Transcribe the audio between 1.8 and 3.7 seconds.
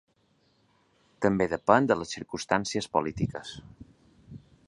de les circumstàncies polítiques.